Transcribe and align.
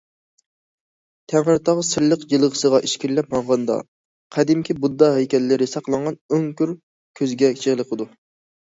تەڭرىتاغ 1.33 1.81
سىرلىق 1.89 2.23
جىلغىسىغا 2.31 2.81
ئىچكىرىلەپ 2.89 3.31
ماڭغاندا، 3.35 3.77
قەدىمكى 4.39 4.79
بۇددا 4.83 5.13
ھەيكەللىرى 5.21 5.71
ساقلانغان 5.77 6.21
ئۆڭكۈر 6.35 6.77
كۆزگە 7.23 7.57
چېلىقىدۇ. 7.65 8.15